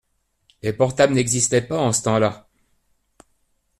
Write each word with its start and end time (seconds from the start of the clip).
Les 0.63 0.73
portables 0.73 1.13
n’existaient 1.13 1.61
pas 1.67 1.79
en 1.79 1.93
ce 1.93 2.01
temps-là. 2.01 2.47